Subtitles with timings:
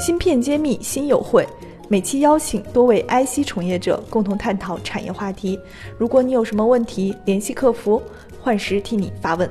[0.00, 1.44] 芯片揭秘新友会，
[1.90, 5.60] 每期邀请多位 IC 从业者共同探讨产业话题。
[5.98, 8.00] 如果你有什么问题，联系客服，
[8.40, 9.46] 幻时替你发问。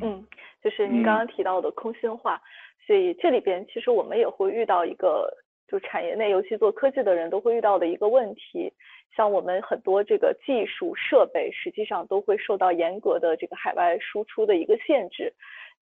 [0.00, 0.24] 嗯，
[0.62, 2.40] 就是您刚刚提到的空心化，
[2.86, 5.28] 所以这里边其实我们也会遇到一个，
[5.66, 8.72] 就产业内尤其做科技的人都会遇到的一个问题。
[9.16, 15.32] 像我们很多这个技术设备，实际上都会受到严格的这个海外输出的一个限制。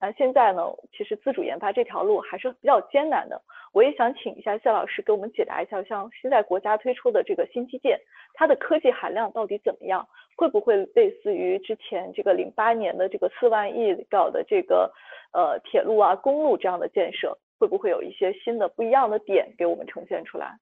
[0.01, 3.41] 那现在呢，其实自主研发这条路还是比较艰难的。
[3.73, 7.99] 我也想请一下谢老师给我们解答一下，像现在国家推出的这个新基建，
[8.35, 10.07] 它的科技含量到底怎么样？
[10.37, 14.93] 会不会类似于之前这个零八年的这个四万亿搞的这个
[15.32, 20.59] 呃铁路啊、公路这样的建设，会不会有一些新的不一样的点给我们呈现出来？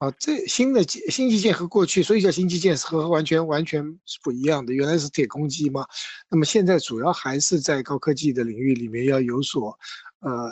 [0.00, 4.72] 啊，这新的新基建和过去，所以叫新基建是和完全完全是不一样的。
[4.72, 5.86] 原来是铁公鸡嘛，
[6.30, 9.78] 那么现在主要还是在高科技的领域里面要有所
[10.20, 10.50] 呃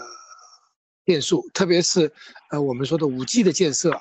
[1.02, 2.12] 变数，特别是
[2.50, 3.98] 呃我们说的五 G 的建设，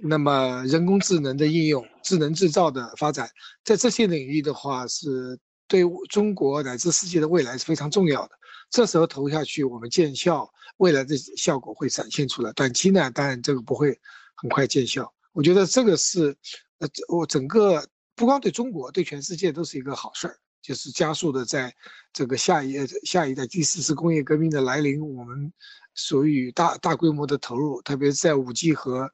[0.00, 3.30] 那么人工智能的应用、智能制造的发展，
[3.64, 8.32] 在这些领域的话，是对中国乃至世界的未来是非常重要的。
[8.68, 12.52] 这时候投下去，我们见效，未来的效果会展现出来。
[12.54, 13.96] 短期呢，当然这个不会。
[14.42, 16.36] 很快见效，我觉得这个是，
[16.78, 17.80] 呃，我整个
[18.16, 21.72] 不光对中国，对全世界都是一个好事儿，就是加速的在
[22.12, 25.52] 这个下一下一代第四次工业革命的来临，我们
[25.94, 29.08] 属于大大规模的投入，特别是在五 G 和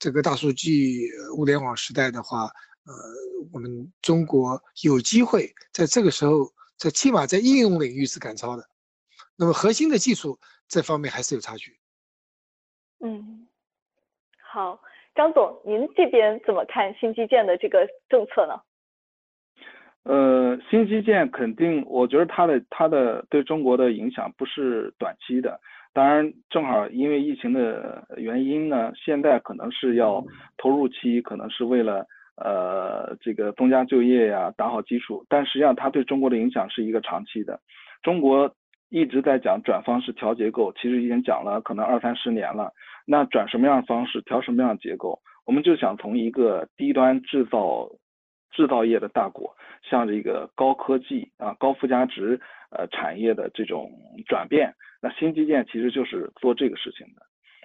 [0.00, 2.46] 这个大数据物联网时代的话，
[2.82, 2.92] 呃，
[3.52, 8.68] 我们中国有机会在这个时候，在起码在应用领域是赶超的，
[9.36, 11.78] 那么核心的技术这方面还是有差距。
[12.98, 13.31] 嗯。
[14.52, 14.78] 好，
[15.14, 18.60] 张总，您这边怎么看新基建的这个政策呢？
[20.04, 25.58] 呃，新基建肯定，我觉得它的它的对中国的影响不是短期的。
[25.94, 30.22] 当然，正好因为疫情的原因呢，现在可能是要
[30.58, 35.24] 投入期，可能是为了呃这个增加就业呀，打好基础。
[35.30, 37.58] 但实际上，它对中国的影响是一个长期的。
[38.02, 38.54] 中国
[38.90, 42.70] 一直在讲转方式、调结构，其实已经讲了可能二三十年了。
[43.06, 47.88] 那转什么样的方式，调什么样的结构，我们就想从一个低端制造
[48.50, 53.90] 制造业的大国，向这个高科技啊、高附加值呃产业的这种
[54.26, 54.72] 转变。
[55.00, 57.22] 那新基建其实就是做这个事情的。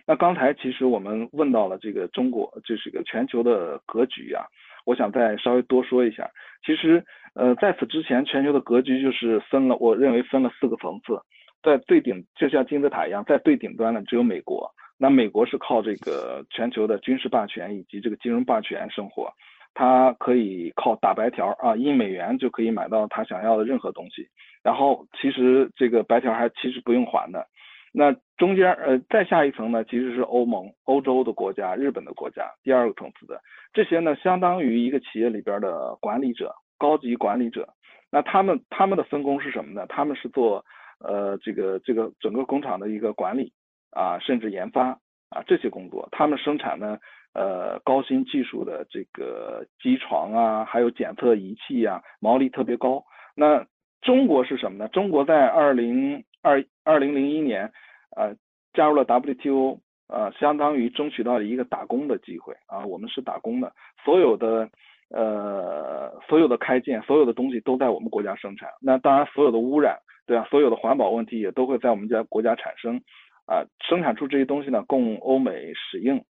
[0.08, 4.46] 那刚才其实我们问到了这个中国，这是一个全球的格局啊，
[4.86, 6.30] 我想再稍微多说一下。
[6.66, 7.04] 其实
[7.36, 11.20] 呃在此之前，全球的格局就是分了，我认为分了四个层次，
[11.62, 14.72] 在最顶就像金字塔一样，在最顶端的只有美国。
[14.98, 19.32] 那美国是靠这个全球的军事霸权以及这个金融霸权生活，
[19.74, 24.28] 它可以靠打白条啊，印美元就可以买到他想要的任何东西。
[24.64, 27.46] 然后其实这个白条还其实不用还的。
[27.94, 33.40] 那中间呃再下一层呢，其实是欧盟、欧洲的国家、日本的国家，第二个层次的
[33.74, 37.68] 这些呢，相当于一个企业里边的管理者、高级管理者。
[38.12, 39.86] 那他们他们的分工是什么呢？
[39.88, 40.64] 他们是做
[41.00, 43.54] 呃这个这个整个工厂的一个管理。
[43.98, 44.90] 啊，甚至研发
[45.30, 47.00] 啊这些工作，他们生产呢，
[47.34, 53.04] 呃，高新技术的这个机床啊，还有检测仪器啊，毛利特别高。
[53.36, 53.66] 那
[54.02, 54.88] 中国是什么呢？
[54.90, 57.72] 中国在二零二二零零一年，
[58.16, 58.36] 呃，
[58.74, 62.86] 加入了 WTO，呃，相当于争取到了一个打工的机会啊。
[62.86, 63.74] 我们是打工的，
[64.06, 64.70] 所有的
[65.10, 68.70] 呃，所有的开件，所有的东西都在我们国家生产。
[68.80, 69.98] 那当然，所有的污染，
[70.28, 70.46] 对吧？
[70.50, 73.02] 所有的环保问题也都会在我们家国家产生。
[73.48, 76.24] 啊，生产出这些东西呢，供欧美使用。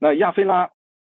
[0.00, 0.66] 那亚非拉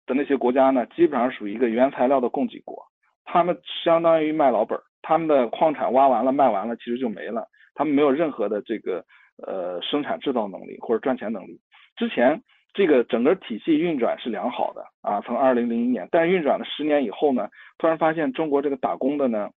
[0.06, 2.82] 的那些国家呢，基本上属于一个原材料的供给国，
[3.26, 7.46] 他们相当于卖老本儿，他们的矿产挖完了卖完了，其实就没了，
[7.76, 9.04] 他们没有任何的这个
[9.46, 11.60] 呃生产制造能力或者赚钱能力。
[11.98, 12.42] 之前
[12.74, 19.50] 这个整个体系运转是良好的啊，从二零零一年，但运转了十年以后呢，突然发现中国这个打工的呢，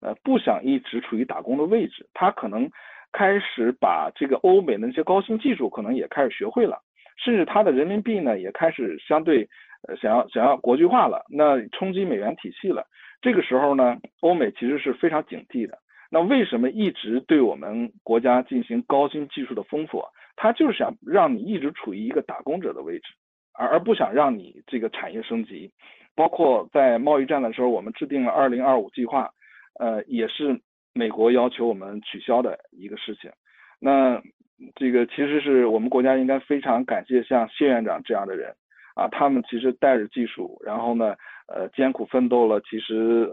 [0.00, 2.70] 呃，不想一直处于打工的位置，他可能。
[3.12, 6.78] 开始把这个欧美那些高新技术可能也开始学会了，
[7.16, 9.48] 甚至它的人民币呢也开始相对
[9.88, 12.86] 呃想要想要国际化了，那冲击美元体系了。
[13.20, 15.76] 这个时候呢，欧美其实是非常警惕的。
[16.08, 20.08] 那为什么一直对我们国家进行高新技术的封锁？
[20.36, 23.06] 他就是想让你一直处于一个打工者的位置，
[23.54, 25.68] 而而不想让你这个产业升级。
[26.14, 29.28] 包括在贸易战的时候，我们制定了二零二五计划，
[29.78, 30.60] 呃，也是。
[30.92, 33.30] 美国要求我们取消的一个事情，
[33.78, 34.20] 那
[34.74, 38.52] 这个其实是我们国家应该非常感谢像谢院长这样的人
[38.96, 41.14] 啊，他们其实带着技术，然后呢，
[41.46, 43.30] 呃，艰苦奋斗了，其实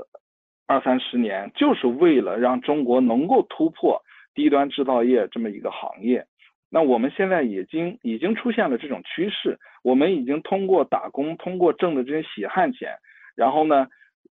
[0.68, 4.00] 二三十年，就是为了让中国能够突破
[4.36, 6.24] 低端制造业这么一个行业。
[6.69, 12.95] 那我们现在已经已经出现了这种趋势，我们已经通过打工，通过挣的这些血汗钱，
[13.36, 13.88] 然后呢，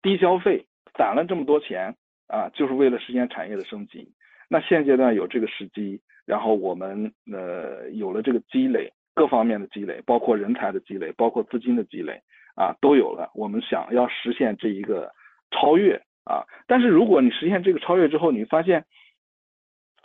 [0.00, 1.94] 低消费攒了这么多钱
[2.26, 4.12] 啊，就是为了实现产业的升级。
[4.48, 12.20] 那现阶段有这个时机，然后我们呃有了这个积累，各方面的积累，包括人才的积累，包括资金的积累
[12.56, 13.30] 啊，都有了。
[13.34, 15.12] 我们想要实现这一个
[15.50, 15.94] 超越
[16.24, 18.84] 啊，但是如果你实现这个超越之后，你发现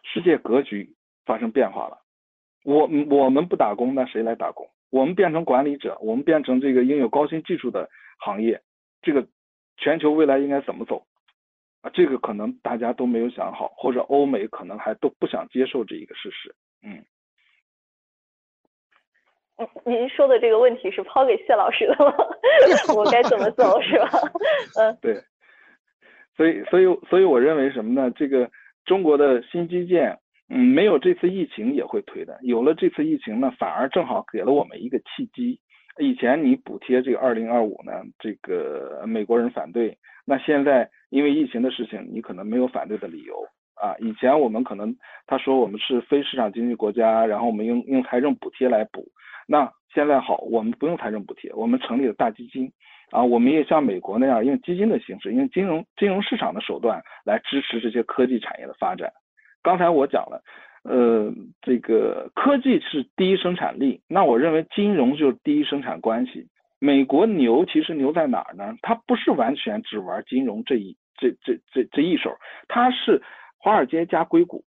[0.03, 0.93] 世界格局
[1.25, 1.97] 发生变化了。
[2.63, 4.67] 我我们不打工，那谁来打工？
[4.91, 7.89] 我们变成管理者，我们变成这个拥有高新技术的
[8.19, 8.61] 行业，
[9.01, 9.27] 这个
[9.77, 11.05] 全球未来应该怎么走
[11.81, 11.91] 啊？
[11.93, 16.55] 这个可能大家都没有想好，或者欧美可能还都不想接受这一个事实。
[16.83, 17.05] 嗯，
[19.57, 22.13] 嗯，您说的这个问题是抛给谢老师的吗？
[22.95, 24.09] 我该怎么走是吧？
[24.77, 25.21] 嗯，对。
[26.35, 28.11] 所以，所以，所以我认为什么呢？
[28.11, 28.49] 这个
[28.85, 30.19] 中国的新基建。
[30.47, 32.37] 嗯，没有这次疫情也会推的。
[32.43, 35.59] 有了这次疫情呢，反而正好给了我们一个契机。
[35.99, 39.97] 以前你补贴这个二零二五呢，这个美国人反对。
[40.25, 43.35] 那现在因为疫情的事情，你可能没有反对的理由
[43.75, 43.95] 啊。
[43.99, 44.95] 以前我们可能
[45.27, 49.07] 他说我们是非市场经济国家，然后我们用用财政补贴来补。
[49.47, 52.71] 那现在好，我们不用财政补贴，我们成立了大基金
[53.11, 53.23] 啊。
[53.23, 59.11] 我们也像美国那样用基金的形式，用金融金融市场的手段来支持这些科技产业的发展。
[59.61, 60.43] 刚才我讲了，
[60.87, 61.33] 呃，
[61.63, 66.47] 这个科技是第一生产力，那我认为金融就是第一生产关系。
[66.77, 68.77] 美国牛其实牛在哪儿呢？
[68.83, 72.37] 它不是完全只玩金融这一这这这这一手，
[72.67, 73.19] 它是
[73.57, 74.63] 华尔街加硅谷，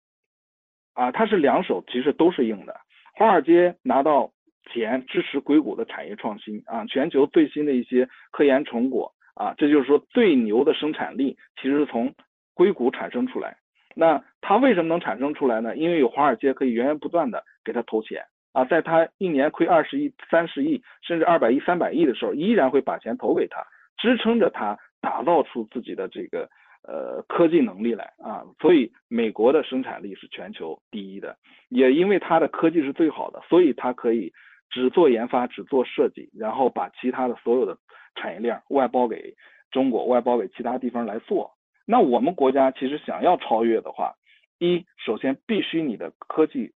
[0.94, 2.74] 啊，它是两手其实都是硬的。
[3.14, 4.32] 华尔街拿到
[4.72, 12.14] 钱支持硅谷的产业创新啊，全球最新的一些科研成果啊，这就是说最牛的生产力其实从
[12.54, 13.58] 硅谷产生出来。
[13.98, 15.75] 那它为什么能产生出来呢？
[15.75, 23.64] 因为有华尔街可以源源不断的给他投钱啊，在他一年亏二十亿、三十亿，甚至二百亿、三百亿的时候，依然会把钱投给他，
[23.96, 26.46] 支撑着他打造出自己的这个
[26.87, 28.44] 呃科技能力来啊。
[28.60, 31.34] 所以美国的生产力是全球第一的，
[31.70, 34.31] 也因为它的科技是最好的，所以它可以
[34.69, 37.78] 只做研发、只做设计，然后把其他的所有的
[38.14, 39.34] 产业链外包给
[39.70, 41.55] 中国、外包给其他地方来做。
[41.86, 44.14] 那我们国家其实想要超越的话，
[44.58, 46.72] 一首先必须你的科技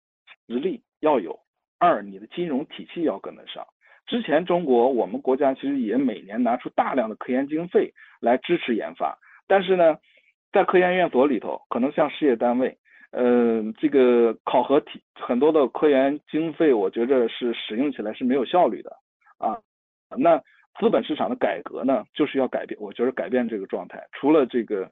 [0.47, 1.41] 实力要有，
[1.79, 3.67] 二你的金融体系要跟得上。
[4.07, 9.99] 之前中国我们国家其实也每年拿出大量的科研经费来支持研发，但是呢，
[10.53, 12.77] 在科研院所里头，可能像事业单位，
[13.13, 18.97] 嗯，这个考核体很多的科研经费，我觉着是使用起来是没有效率的
[19.39, 19.59] 啊。
[20.19, 20.43] 那
[20.81, 24.91] 资本市场的改革呢，就是要改变，我觉得改变这个状态，除了这个。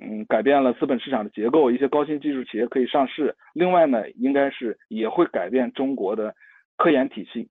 [0.00, 3.34] 嗯，改变了资本市场的结构，一些高新技术企业可以上市。
[3.54, 6.32] 另外呢，应该是也会改变中国的
[6.76, 7.48] 科研体系，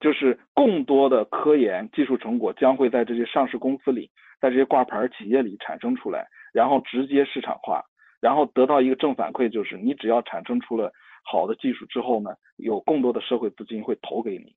[0.00, 4.10] 就是更多的科研技术成果将会在这些上市公司里，
[4.40, 7.84] 在这些挂牌企业里产生出来，然后直接市场化，
[8.20, 10.92] 然后得到一个正反馈，就是你只要产生出了
[11.22, 14.52] 好的技术之后呢，有更多的社会资金会投给你。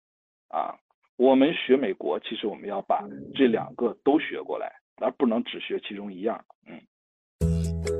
[0.49, 0.73] 啊，
[1.17, 3.03] 我们学美国，其实我们要把
[3.35, 4.71] 这两个都学过来。
[4.97, 6.39] 而不能只学其中一样。
[6.67, 6.79] 嗯，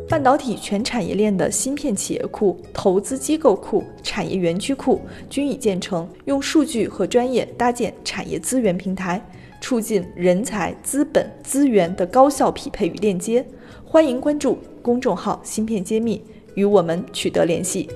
[0.07, 9.21] 半导体全产业链的芯片企业库、投资机构库、产业园区库均已建成，用数据和专业搭建产业资源平台，
[9.59, 13.45] 促进人才、资本、资源的高效匹配与链接。
[13.83, 16.23] 欢迎关注公众号“芯片揭秘”，
[16.55, 17.89] 与我们取得联系。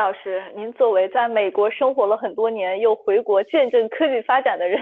[0.00, 4.80] 老师，您作为在美国生活了很多年，又回国见证科技发展的人，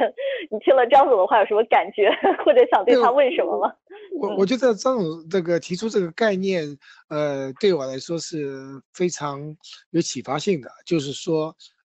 [0.49, 2.09] 你听了张总的话有什么感觉，
[2.45, 3.75] 或者想对他问什么吗？
[4.21, 6.65] 我我觉得张总这个提出这个概念，
[7.09, 9.41] 呃，对我来说是非常
[9.91, 10.71] 有启发性的。
[10.87, 11.47] 就是说，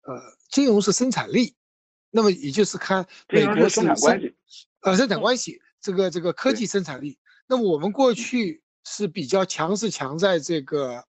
[0.04, 0.14] 呃，
[0.52, 1.56] 金融是生产力，
[2.12, 4.36] 那么也就是看美国是生产关系，
[4.84, 7.18] 呃，生产关系，这个这个科技生产力。
[7.50, 11.04] 那么我们过去是比较强，是强在这个。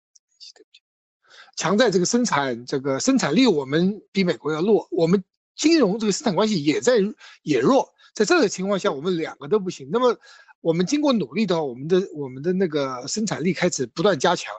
[1.56, 5.24] 强在这个生产，这个生产力我们比美国要弱，我们
[5.56, 6.98] 金融这个生产关系也在
[7.42, 9.88] 也弱，在这个情况下，我们两个都不行。
[9.90, 10.18] 那么
[10.60, 14.54] 我们经过努力的话，我们的我们的那个生产力开始不断加强。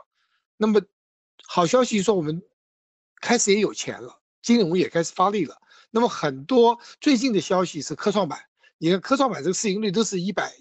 [0.58, 0.82] 那么
[1.46, 2.42] 好消息说，我们
[3.22, 5.56] 开始也有钱了，金融也开始发力了。
[5.92, 8.40] 那么很多最近的消息是科创板，
[8.80, 10.52] 你看科创板这个市盈率都是一百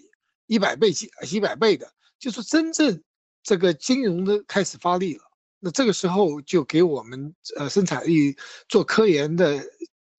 [0.45, 3.01] 一百倍几几百倍的，就是真正
[3.41, 5.23] 这个金融的开始发力了。
[5.59, 8.35] 那这个时候就给我们呃生产力
[8.69, 9.63] 做科研的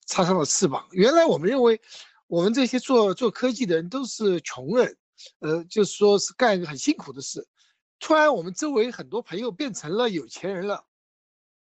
[0.05, 0.87] 插上了翅膀。
[0.91, 1.79] 原来我们认为
[2.27, 4.97] 我们这些做做科技的人都是穷人，
[5.39, 7.47] 呃，就是说是干一个很辛苦的事。
[7.99, 10.85] 突然我们周围很多朋友变成了有钱人了，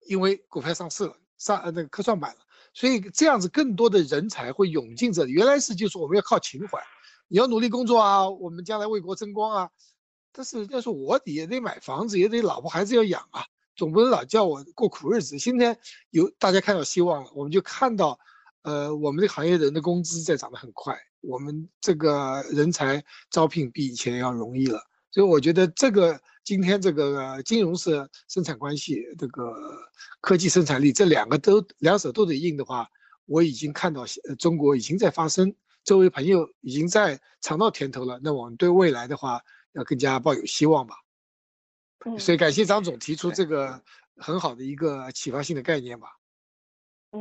[0.06, 2.40] 因为股票上市了，上呃那个科创板了，
[2.72, 5.32] 所以这样子更多的人才会涌进这里。
[5.32, 6.78] 原来是就是我们要靠情怀，
[7.28, 9.70] 你要努力工作啊，我们将来为国争光啊。
[10.32, 13.44] 但是要是我也得买房子，也得老婆孩子要养啊，
[13.76, 15.38] 总不能老叫我过苦日子。
[15.38, 15.76] 今天
[16.10, 18.18] 有大家看到希望了，我们就看到，
[18.62, 24.80] 呃，我们这个行业人的工资在涨得很快，我们这个人才招聘比以前要容易了。
[25.10, 29.52] 所以我觉得这个今天这个金融是生产关系，这个
[30.20, 32.88] 科技生产力这两个都两手都得硬的话，
[33.26, 35.54] 我已经看到呃中国已经在发生，
[35.84, 38.20] 周围朋友已经在尝到甜头了。
[38.22, 39.40] 那我们对未来的话。
[39.76, 40.94] 要更加抱有希望吧，
[42.18, 43.80] 所以感谢张总提出这个
[44.16, 46.08] 很好的一个启发性的概念吧。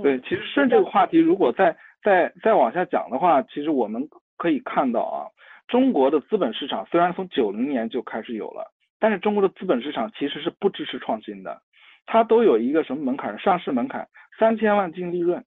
[0.02, 5.30] 对，其实顺这个话题，如果再再再往下讲的话，其实我们可以看到啊，
[5.68, 11.62] 中国的资本市场虽然从九零年就开始有了，但是中国的资本市场其实是不支持创新的，
[12.06, 13.38] 它都有一个什么门槛？
[13.40, 15.44] 上市门槛三千万净利润，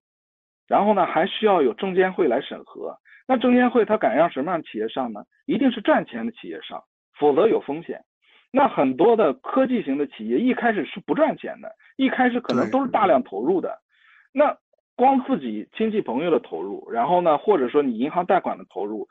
[0.67, 2.99] 然后呢还需要有证监会来审核。
[3.27, 5.25] 那证监会它敢让什么样的企业上呢？
[5.45, 6.83] 一定是赚钱的企业上。
[7.19, 8.05] 否则有风险。
[8.53, 13.79] 那很多的科技型的企业一开始是不赚钱的，一开始可能都是大量投入的。
[14.33, 14.57] 那
[14.95, 19.09] 光自己亲戚朋友的投入，然后呢，或者说你银行贷款的投入，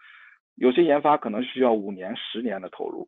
[0.56, 3.08] 有些研发可能需要五年、十年的投入。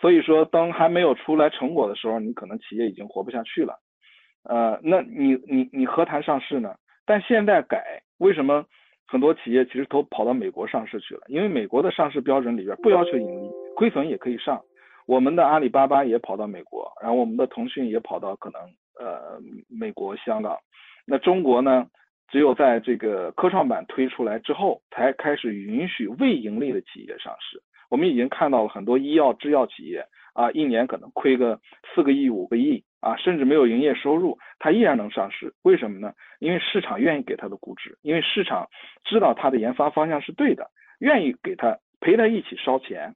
[0.00, 3.78] 所以说，当还没有出来成果的时候，你可能企业已经活不下去了。
[4.44, 6.74] 呃，那你你你何谈上市呢？
[7.04, 8.64] 但现在改，为什么
[9.06, 11.22] 很多企业其实都跑到美国上市去了？
[11.28, 13.50] 因为美国的上市标准里边不要求盈利。
[13.76, 14.62] 亏损也可以上，
[15.06, 18.60] 我们的阿里巴巴也跑到美国，然后我们的腾讯也跑到可能
[18.98, 20.56] 呃美国、香港。
[21.06, 21.86] 那中国呢，
[22.28, 27.62] 只有在这个科创板推出来之后，才开始允许未盈利的企业上市。
[27.90, 31.60] 我们已经看到了很多医药、制药企业啊，一年可能亏个
[31.94, 35.54] 四个亿、五个亿啊，甚至没有营业收入，它依然能上市。
[35.62, 36.12] 为什么呢？
[36.40, 38.68] 因为市场愿意给它的估值，因为市场
[39.04, 43.14] 知道它的研发方向是对的，愿意给它陪它一起烧钱。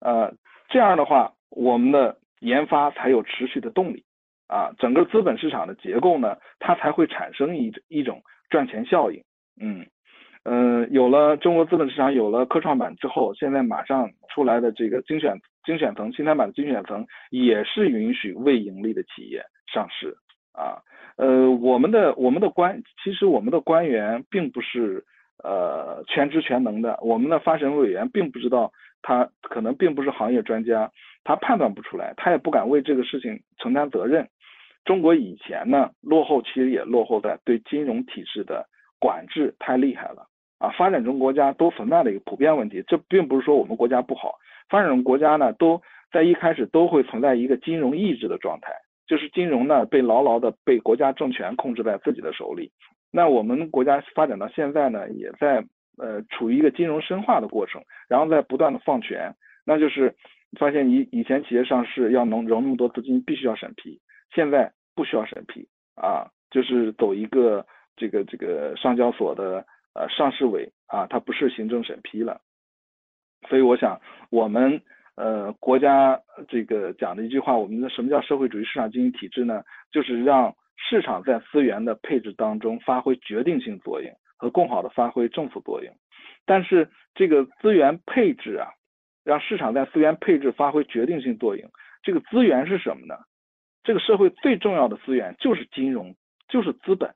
[0.00, 0.34] 呃，
[0.72, 4.02] 这样的话，我们的研发才有持续的动力，
[4.48, 9.22] 啊，整个资本市场的结构呢，它才会产生一一种赚钱效应。
[9.60, 9.86] 嗯，
[10.44, 20.16] 呃，有了中国资本市场，有了科创板之后，现在马上出来的这个精选精选层、新三板的精选层，也是允许未盈利的企业上市。
[20.52, 20.80] 啊，
[21.18, 25.04] 呃，我们的我们的官，其实我们的官员并不是
[25.44, 28.72] 呃全知全能的，我们的发审委员并不知道。
[29.02, 30.90] 他可能并不是行业专家，
[31.24, 34.28] 他判断不出来，他也不敢为这个事情承担责任。
[34.84, 38.66] 中国以前呢，落后其实也落后在对金融体制的
[38.98, 40.26] 管制太厉害了
[40.58, 40.70] 啊。
[40.70, 45.82] 发展中国家都存在的一个普遍问题，这并不是说我们国家不好，发展中国家呢都
[46.12, 48.72] 在一开始都会存在一个金融抑制的状态，
[49.06, 52.70] 就是金融呢被牢牢的被国家政权控制在自己的手里。
[53.10, 55.64] 那我们国家发展到现在呢，也在。
[55.98, 59.34] 呃，处于一个金融深化的过程，然后在不断的放权，
[59.64, 60.14] 那就是
[60.58, 64.00] 发现以以前企业上市要能融那么多资金，必须要审批，
[64.34, 72.40] 现在不需要审批啊，就是走一个这个这个上交所的呃上市委啊，它不是行政审批了，
[73.48, 74.80] 所以我想我们
[75.16, 76.18] 呃国家
[76.48, 79.62] 这个讲的一句话，我们的什么叫社会主义市场经济体制呢？
[79.92, 84.10] 就是让市场在资源的配置当中发挥决定性作用。
[84.42, 85.96] 和更好的发挥政府作用，
[86.44, 88.72] 但是这个资源配置啊，
[89.22, 91.70] 让市场在资源配置发挥决定性作用。
[92.02, 93.14] 这个资源是什么呢？
[93.84, 96.16] 这个社会最重要的资源就是金融，
[96.48, 97.14] 就是资本。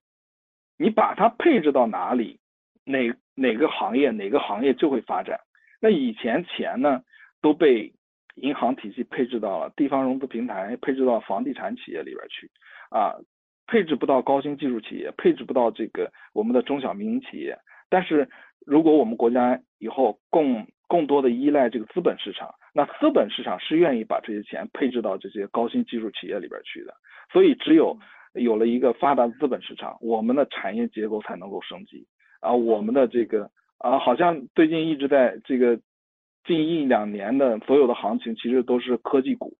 [0.79, 2.39] 你把它配置到哪里，
[2.85, 5.41] 哪哪个行业哪个行业就会发展。
[5.81, 7.03] 那以前钱呢
[7.43, 7.93] 都被
[8.37, 12.49] 银行体系配置到了地方融资平台，配置到房地产企业里边去
[12.89, 13.17] 啊。
[13.67, 17.57] 配置不到高新技术企业，配置不到这个我们的中小民营企业。
[17.89, 18.29] 但是，
[18.67, 26.95] 如果我们国家以后更更多的依赖这个资本市场，那资本市场是愿意把这些钱配置到这些高新技术企业里边去的。
[27.33, 27.97] 所以，只有
[28.35, 32.07] 有了一个发达的资本市场，我们的产业结构才能够升级。
[32.41, 35.79] 啊，我们的这个啊，好像最近一直在这个
[36.45, 39.57] 近一两年的所有的行情，其实都是科技股。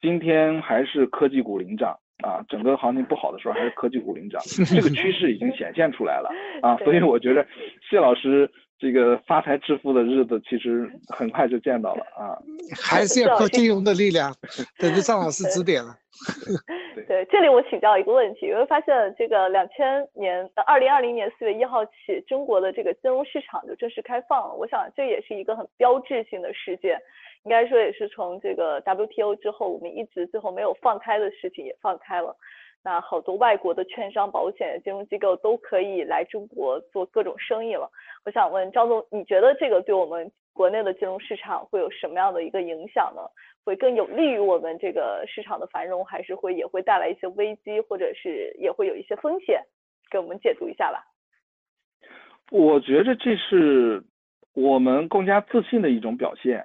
[0.00, 1.98] 今天还是科技股领涨。
[2.22, 6.30] 啊，整个行情不好的时候，还是科技股领涨， 这个趋势已经显现出来了
[6.62, 7.46] 啊， 所以我觉得
[7.88, 12.36] 谢老师这个发财致富的日子其实很快就见到了啊，
[12.76, 14.34] 还是要靠金融的力量，
[14.78, 15.96] 等着张老师指点了。
[17.08, 24.54] 对，这里我请教一个问题，因为发现这个两千年的二零二零年四月一号起，中国的这个金融市场就正式开放了。
[24.54, 27.00] 我想这也是一个很标志性的事件，
[27.44, 32.36] 应该说也是从这个 WTO 之后，我们一直最后没有放开的事情也放开了。
[32.84, 37.90] 那好多外国的券商、保险、金融机构都可以来中国做各种生意了。
[38.26, 43.22] 我想问张总，你觉得这个对我们国内的金融市场会有什么样的一个影响呢？
[43.64, 49.62] 会更有利于我们这个市场的繁荣，还是会也会带来一些危机，或者是也会有一些风险？
[50.10, 51.02] 给我们解读一下吧。
[52.50, 54.04] 我觉得这是
[54.52, 56.62] 我们更加自信的一种表现。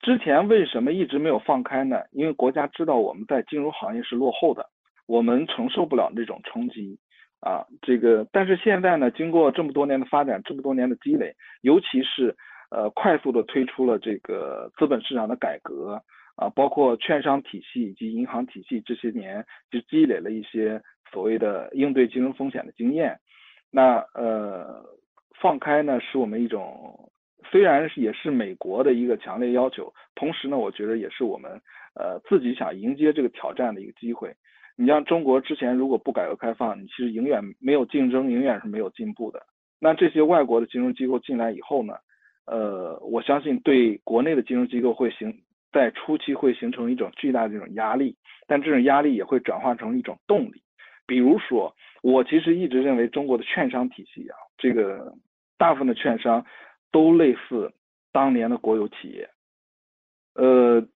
[0.00, 2.02] 之前为什么一直没有放开呢？
[2.10, 4.68] 因为国家知道我们在金融行业是落后的。
[5.06, 6.98] 我们承受不了这种冲击
[7.40, 12.34] 啊，这个，但是现在呢，经过这么多年的发展，这么多年的积累，尤其是
[12.70, 16.02] 呃快速的推出了这个资本市场的改革
[16.34, 20.82] 啊，包括券商体系以及银行体系这些年就积累了一些
[21.12, 23.16] 所谓的应对金融风险的经验。
[23.70, 24.84] 那呃
[25.40, 27.10] 放开呢，是我们一种
[27.50, 31.52] 虽然也是美国的一个强烈要求，同时呢，我觉得也是我们
[31.94, 34.34] 呃自己想迎接这个挑战的一个机会。
[34.78, 39.42] 你像中国之前如果不改革开放，你其实永远没有竞争，永远是没有进步的。
[39.80, 41.94] 那这些外国的金融机构进来以后呢，
[42.44, 45.42] 呃，我相信对国内的金融机构会形
[45.72, 48.14] 在初期会形成一种巨大的这种压力，
[48.46, 50.62] 但这种压力也会转化成一种动力。
[51.06, 55.14] 比如说，我其实一直认为中国的券商体系啊，这个
[55.56, 56.44] 大部分的券商
[56.92, 57.72] 都类似
[58.12, 59.30] 当年的国有企业，
[60.34, 60.86] 呃。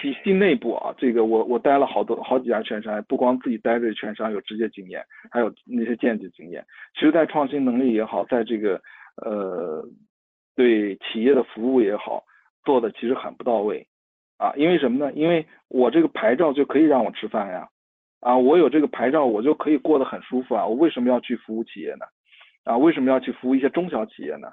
[0.00, 6.64] 体系内部啊，这个我我待了好多好几家券商，不光自己待着券商有直接经验，还有那些间接经验。
[6.94, 8.80] 其实，在创新能力也好，在这个
[9.16, 9.84] 呃
[10.56, 12.24] 对企业的服务也好，
[12.64, 13.86] 做的其实很不到位
[14.38, 14.54] 啊。
[14.56, 15.12] 因为什么呢？
[15.12, 17.68] 因为我这个牌照就可以让我吃饭呀，
[18.20, 20.66] 啊，我有这个牌照，我就可以过得很舒服啊。
[20.66, 22.06] 我为什么要去服务企业呢？
[22.64, 24.48] 啊，为什么要去服务一些中小企业呢？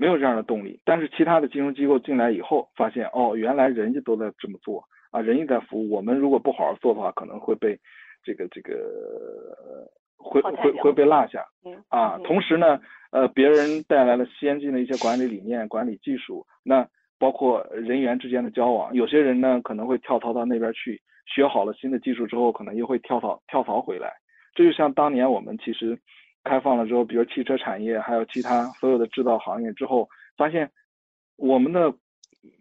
[0.00, 7.78] 没有这样的动力，但是其他的金融机构进来以后，发现哦，原来人家都在这么做啊，人家在服务，我们如果不好好做的话，可能会被
[8.24, 8.78] 这个这个
[10.16, 11.44] 会会会被落下
[11.88, 12.18] 啊。
[12.24, 24.10] 同时呢，呃，别人带来了先进的一些管理理念、管理技术，那包括人员之间的交往，有些人呢可能会跳槽到那边去，学好了新的技术之后，可能又会跳槽跳槽回来。
[24.54, 25.98] 这就像当年我们其实。
[26.44, 30.70] 开放了之后，比如汽车产业，还有其他所有的制造行业之后，发现
[31.36, 31.94] 我们的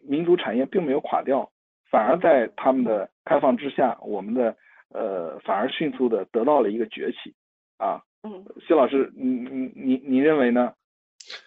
[0.04, 1.50] 民族产业并没有垮掉，
[1.90, 4.56] 反而在他们的开放之下，我们的
[4.90, 7.34] 呃反而迅速的得到了一个崛起
[7.78, 8.02] 啊。
[8.24, 10.74] 嗯，谢老师，你你你你认为呢？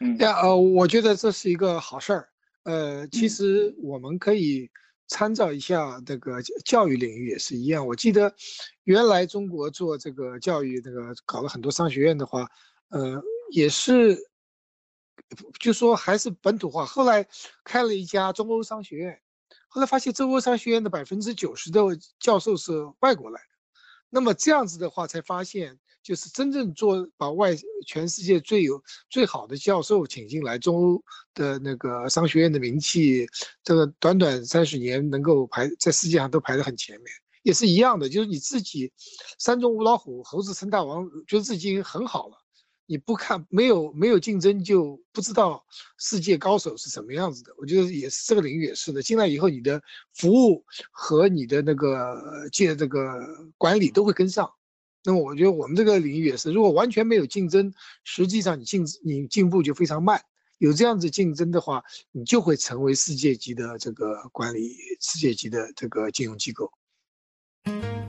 [0.01, 2.29] 嗯，呀，呃，我觉得这是一个好事儿。
[2.65, 4.71] 呃，其实我们可以。
[5.13, 7.87] 参照一下这个教育领域也是一样。
[7.87, 8.35] 我记得
[8.85, 12.49] 原来中国做这个教育，那个搞了很多商学院的话，
[12.89, 14.17] 呃，也是
[15.61, 16.87] 就说还是本土化。
[16.87, 17.29] 后来
[17.63, 19.21] 开了一家中欧商学院，
[19.69, 21.79] 后来发现中欧商学院的百分之九十的
[22.19, 23.39] 教授是外国来。
[24.15, 25.79] 那么这样子的话，才发现。
[26.03, 31.01] 就是真正做把外全世界最有最好的教授请进来，中欧
[31.33, 33.25] 的那个商学院的名气，
[33.63, 37.07] 这个短短三十年能够排在世界上都排得很前面，
[37.45, 38.09] 也是一样的。
[38.09, 38.93] 就是你自己
[39.39, 42.42] 山中无老虎，猴子称大王，觉得自己已经很好了。
[42.87, 45.65] 你不看没有没有竞争，就不知道
[45.99, 47.55] 世界高手是什么样子的。
[47.57, 49.03] 我觉得也是这个领域也是的。
[49.03, 49.81] 进来以后，你的
[50.15, 53.13] 服务和你的那个借这个
[53.57, 54.51] 管理都会跟上。
[55.05, 57.73] 那么我觉得我们这个领域也是，如果完全没有竞争，
[58.05, 60.21] 实际上你进你进步就非常慢。
[60.59, 66.71] 有这样子竞争的话，你就会成为世界级的这个管理、世界级的这个金融机构。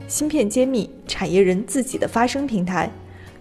[0.06, 2.92] 芯片揭秘，产业人自己的发声平台，